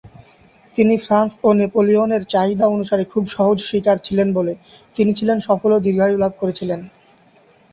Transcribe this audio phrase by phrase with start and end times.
[0.75, 4.53] তিনি ফ্রান্স ও নেপোলিয়নের চাহিদা অনুসারে খুব সহজ শিকার ছিলেন বলে,
[4.97, 6.79] তিনি ছিলেন সফল ও দীর্ঘায়ু লাভ করেছিলেন।